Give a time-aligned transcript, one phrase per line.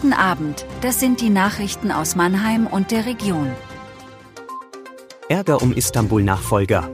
[0.00, 3.50] Guten Abend, das sind die Nachrichten aus Mannheim und der Region.
[5.28, 6.88] Ärger um Istanbul-Nachfolger.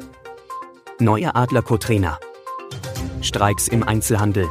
[1.00, 2.18] Neuer Adler-Co-Trainer.
[3.20, 4.48] Streiks im Einzelhandel.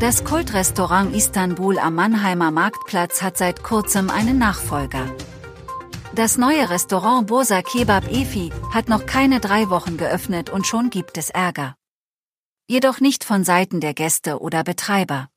[0.00, 5.14] Das Kultrestaurant Istanbul am Mannheimer Marktplatz hat seit kurzem einen Nachfolger.
[6.16, 11.16] Das neue Restaurant Bursa Kebab Efi hat noch keine drei Wochen geöffnet und schon gibt
[11.18, 11.76] es Ärger.
[12.66, 15.28] Jedoch nicht von Seiten der Gäste oder Betreiber.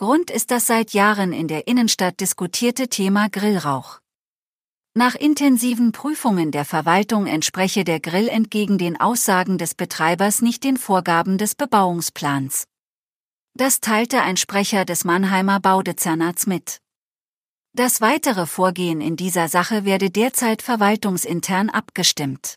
[0.00, 3.98] Grund ist das seit Jahren in der Innenstadt diskutierte Thema Grillrauch.
[4.94, 10.78] Nach intensiven Prüfungen der Verwaltung entspreche der Grill entgegen den Aussagen des Betreibers nicht den
[10.78, 12.64] Vorgaben des Bebauungsplans.
[13.52, 16.80] Das teilte ein Sprecher des Mannheimer Baudezernats mit.
[17.74, 22.54] Das weitere Vorgehen in dieser Sache werde derzeit verwaltungsintern abgestimmt.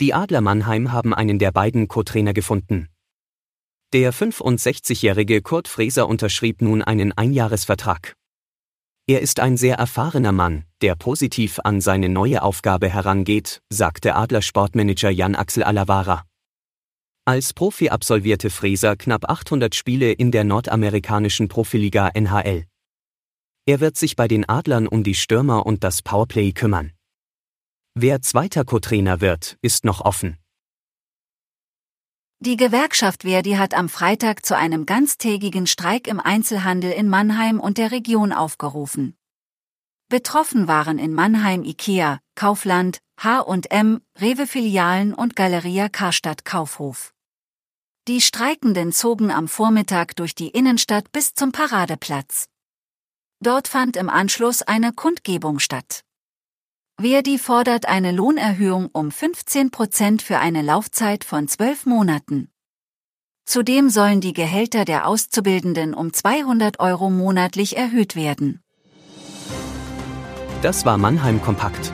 [0.00, 2.92] Die Adler Mannheim haben einen der beiden Co-Trainer gefunden.
[3.92, 8.14] Der 65-jährige Kurt Freser unterschrieb nun einen Einjahresvertrag.
[9.06, 14.40] Er ist ein sehr erfahrener Mann, der positiv an seine neue Aufgabe herangeht, sagte Adler
[14.40, 16.24] Sportmanager Jan Axel Alavara.
[17.26, 22.64] Als Profi absolvierte Freser knapp 800 Spiele in der nordamerikanischen Profiliga NHL.
[23.66, 26.92] Er wird sich bei den Adlern um die Stürmer und das Powerplay kümmern.
[27.94, 30.38] Wer zweiter Co-Trainer wird, ist noch offen.
[32.44, 37.78] Die Gewerkschaft Verdi hat am Freitag zu einem ganztägigen Streik im Einzelhandel in Mannheim und
[37.78, 39.16] der Region aufgerufen.
[40.08, 47.14] Betroffen waren in Mannheim IKEA, Kaufland, H&M, Rewe-Filialen und Galeria Karstadt Kaufhof.
[48.08, 52.48] Die Streikenden zogen am Vormittag durch die Innenstadt bis zum Paradeplatz.
[53.38, 56.02] Dort fand im Anschluss eine Kundgebung statt.
[57.00, 62.48] Verdi fordert eine Lohnerhöhung um 15 Prozent für eine Laufzeit von zwölf Monaten.
[63.44, 68.62] Zudem sollen die Gehälter der Auszubildenden um 200 Euro monatlich erhöht werden.
[70.62, 71.92] Das war Mannheim Kompakt.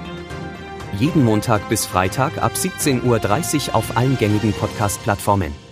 [0.99, 5.68] Jeden Montag bis Freitag ab 17.30 Uhr auf allen gängigen Podcast-Plattformen.